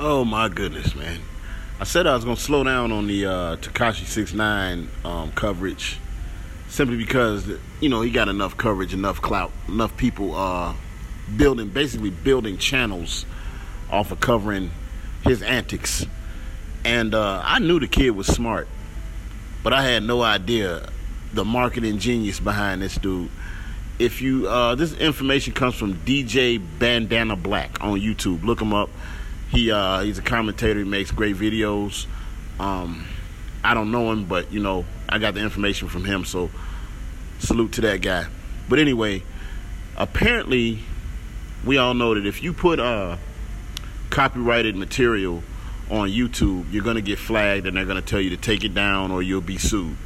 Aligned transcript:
Oh 0.00 0.24
my 0.24 0.48
goodness, 0.48 0.94
man. 0.94 1.18
I 1.80 1.84
said 1.84 2.06
I 2.06 2.14
was 2.14 2.24
gonna 2.24 2.36
slow 2.36 2.62
down 2.62 2.92
on 2.92 3.08
the 3.08 3.26
uh, 3.26 3.56
Tekashi 3.56 4.06
Six 4.06 4.32
Nine 4.32 4.88
um, 5.04 5.32
coverage, 5.32 5.98
simply 6.68 6.96
because 6.96 7.50
you 7.80 7.88
know 7.88 8.00
he 8.02 8.12
got 8.12 8.28
enough 8.28 8.56
coverage, 8.56 8.94
enough 8.94 9.20
clout, 9.20 9.50
enough 9.66 9.96
people 9.96 10.36
uh, 10.36 10.72
building, 11.36 11.70
basically 11.70 12.10
building 12.10 12.58
channels 12.58 13.26
off 13.90 14.12
of 14.12 14.20
covering 14.20 14.70
his 15.24 15.42
antics. 15.42 16.06
And 16.84 17.12
uh, 17.12 17.42
I 17.44 17.58
knew 17.58 17.80
the 17.80 17.88
kid 17.88 18.10
was 18.10 18.28
smart, 18.28 18.68
but 19.64 19.72
I 19.72 19.82
had 19.82 20.04
no 20.04 20.22
idea 20.22 20.90
the 21.32 21.44
marketing 21.44 21.98
genius 21.98 22.38
behind 22.38 22.82
this 22.82 22.94
dude. 22.98 23.30
If 23.98 24.22
you, 24.22 24.46
uh, 24.46 24.76
this 24.76 24.94
information 24.94 25.54
comes 25.54 25.74
from 25.74 25.94
DJ 25.94 26.62
Bandana 26.78 27.34
Black 27.34 27.82
on 27.82 27.98
YouTube. 27.98 28.44
Look 28.44 28.60
him 28.60 28.72
up. 28.72 28.90
He 29.50 29.70
uh, 29.70 30.00
he's 30.00 30.18
a 30.18 30.22
commentator. 30.22 30.80
He 30.80 30.84
makes 30.84 31.10
great 31.10 31.36
videos. 31.36 32.06
Um, 32.60 33.06
I 33.64 33.74
don't 33.74 33.90
know 33.90 34.12
him, 34.12 34.24
but 34.24 34.52
you 34.52 34.60
know 34.60 34.84
I 35.08 35.18
got 35.18 35.34
the 35.34 35.40
information 35.40 35.88
from 35.88 36.04
him. 36.04 36.24
So 36.24 36.50
salute 37.38 37.72
to 37.72 37.80
that 37.82 38.02
guy. 38.02 38.26
But 38.68 38.78
anyway, 38.78 39.22
apparently 39.96 40.80
we 41.64 41.78
all 41.78 41.94
know 41.94 42.14
that 42.14 42.26
if 42.26 42.42
you 42.42 42.52
put 42.52 42.78
uh, 42.78 43.16
copyrighted 44.10 44.76
material 44.76 45.42
on 45.90 46.10
YouTube, 46.10 46.70
you're 46.70 46.84
gonna 46.84 47.00
get 47.00 47.18
flagged 47.18 47.66
and 47.66 47.76
they're 47.76 47.86
gonna 47.86 48.02
tell 48.02 48.20
you 48.20 48.30
to 48.30 48.36
take 48.36 48.64
it 48.64 48.74
down 48.74 49.10
or 49.10 49.22
you'll 49.22 49.40
be 49.40 49.56
sued. 49.56 49.96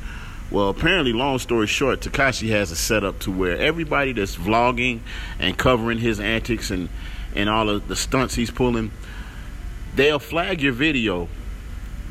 Well, 0.50 0.68
apparently, 0.68 1.14
long 1.14 1.38
story 1.38 1.66
short, 1.66 2.00
Tekashi 2.00 2.50
has 2.50 2.70
a 2.70 2.76
setup 2.76 3.18
to 3.20 3.30
where 3.30 3.56
everybody 3.56 4.12
that's 4.12 4.36
vlogging 4.36 5.00
and 5.38 5.56
covering 5.56 5.98
his 5.98 6.20
antics 6.20 6.70
and 6.70 6.88
and 7.34 7.48
all 7.48 7.70
of 7.70 7.88
the 7.88 7.96
stunts 7.96 8.34
he's 8.34 8.50
pulling 8.50 8.90
they'll 9.94 10.18
flag 10.18 10.60
your 10.60 10.72
video, 10.72 11.28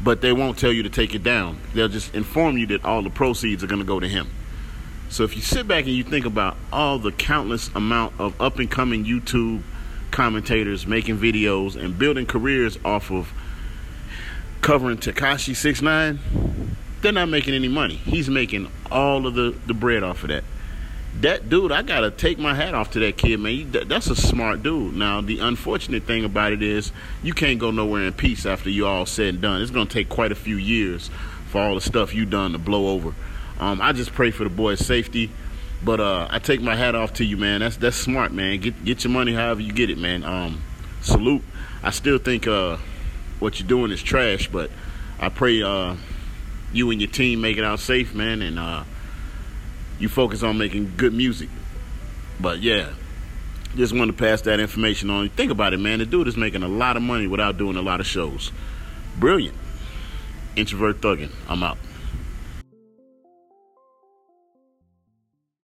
but 0.03 0.21
they 0.21 0.33
won't 0.33 0.57
tell 0.57 0.71
you 0.71 0.83
to 0.83 0.89
take 0.89 1.15
it 1.15 1.23
down. 1.23 1.59
They'll 1.73 1.87
just 1.87 2.13
inform 2.15 2.57
you 2.57 2.65
that 2.67 2.85
all 2.85 3.01
the 3.01 3.09
proceeds 3.09 3.63
are 3.63 3.67
going 3.67 3.81
to 3.81 3.85
go 3.85 3.99
to 3.99 4.07
him. 4.07 4.29
So 5.09 5.23
if 5.23 5.35
you 5.35 5.41
sit 5.41 5.67
back 5.67 5.85
and 5.85 5.93
you 5.93 6.03
think 6.03 6.25
about 6.25 6.55
all 6.71 6.97
the 6.97 7.11
countless 7.11 7.69
amount 7.75 8.13
of 8.19 8.39
up 8.39 8.59
and 8.59 8.71
coming 8.71 9.03
YouTube 9.03 9.61
commentators 10.11 10.85
making 10.87 11.17
videos 11.17 11.75
and 11.75 11.97
building 11.97 12.25
careers 12.25 12.77
off 12.83 13.11
of 13.11 13.31
covering 14.61 14.97
Tekashi 14.97 15.55
Six 15.55 15.81
Nine, 15.81 16.19
they're 17.01 17.11
not 17.11 17.29
making 17.29 17.53
any 17.53 17.67
money. 17.67 17.95
He's 17.95 18.29
making 18.29 18.71
all 18.91 19.27
of 19.27 19.33
the, 19.33 19.55
the 19.65 19.73
bread 19.73 20.03
off 20.03 20.23
of 20.23 20.29
that 20.29 20.43
that 21.19 21.49
dude, 21.49 21.71
I 21.71 21.81
gotta 21.81 22.09
take 22.09 22.39
my 22.39 22.53
hat 22.53 22.73
off 22.73 22.91
to 22.91 22.99
that 22.99 23.17
kid, 23.17 23.39
man. 23.39 23.71
That's 23.71 24.09
a 24.09 24.15
smart 24.15 24.63
dude. 24.63 24.95
Now, 24.95 25.21
the 25.21 25.39
unfortunate 25.39 26.03
thing 26.03 26.23
about 26.23 26.53
it 26.53 26.63
is 26.63 26.91
you 27.21 27.33
can't 27.33 27.59
go 27.59 27.69
nowhere 27.69 28.03
in 28.03 28.13
peace 28.13 28.45
after 28.45 28.69
you 28.69 28.87
all 28.87 29.05
said 29.05 29.33
and 29.33 29.41
done. 29.41 29.61
It's 29.61 29.71
gonna 29.71 29.89
take 29.89 30.09
quite 30.09 30.31
a 30.31 30.35
few 30.35 30.55
years 30.55 31.09
for 31.49 31.61
all 31.61 31.75
the 31.75 31.81
stuff 31.81 32.15
you 32.15 32.25
done 32.25 32.53
to 32.53 32.57
blow 32.57 32.87
over. 32.93 33.13
Um, 33.59 33.81
I 33.81 33.91
just 33.91 34.13
pray 34.13 34.31
for 34.31 34.45
the 34.45 34.49
boy's 34.49 34.79
safety, 34.79 35.29
but 35.83 35.99
uh, 35.99 36.27
I 36.29 36.39
take 36.39 36.61
my 36.61 36.75
hat 36.75 36.95
off 36.95 37.13
to 37.15 37.25
you, 37.25 37.37
man. 37.37 37.59
That's 37.59 37.77
that's 37.77 37.97
smart, 37.97 38.31
man. 38.31 38.59
Get 38.59 38.83
get 38.85 39.03
your 39.03 39.11
money 39.11 39.33
however 39.33 39.61
you 39.61 39.73
get 39.73 39.89
it, 39.89 39.97
man. 39.97 40.23
Um, 40.23 40.61
salute. 41.01 41.43
I 41.83 41.91
still 41.91 42.19
think 42.19 42.47
uh, 42.47 42.77
what 43.39 43.59
you're 43.59 43.67
doing 43.67 43.91
is 43.91 44.01
trash, 44.01 44.47
but 44.47 44.71
I 45.19 45.29
pray 45.29 45.61
uh, 45.61 45.97
you 46.71 46.89
and 46.89 47.01
your 47.01 47.11
team 47.11 47.41
make 47.41 47.57
it 47.57 47.63
out 47.63 47.79
safe, 47.79 48.15
man, 48.15 48.41
and 48.41 48.57
uh, 48.57 48.83
you 50.01 50.09
focus 50.09 50.43
on 50.43 50.57
making 50.57 50.93
good 50.97 51.13
music. 51.13 51.49
But 52.39 52.59
yeah, 52.59 52.89
just 53.75 53.93
wanted 53.93 54.17
to 54.17 54.23
pass 54.23 54.41
that 54.41 54.59
information 54.59 55.09
on. 55.09 55.29
Think 55.29 55.51
about 55.51 55.73
it, 55.73 55.77
man. 55.77 55.99
The 55.99 56.05
dude 56.05 56.27
is 56.27 56.35
making 56.35 56.63
a 56.63 56.67
lot 56.67 56.97
of 56.97 57.03
money 57.03 57.27
without 57.27 57.57
doing 57.57 57.77
a 57.77 57.81
lot 57.81 57.99
of 57.99 58.07
shows. 58.07 58.51
Brilliant. 59.17 59.55
Introvert 60.55 61.01
thugging. 61.01 61.31
I'm 61.47 61.63
out. 61.63 61.77